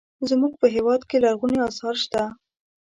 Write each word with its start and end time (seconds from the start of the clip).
زموږ 0.29 0.53
په 0.61 0.67
هېواد 0.75 1.01
کې 1.09 1.17
لرغوني 1.23 1.57
اثار 1.67 1.95
شته. 2.03 2.21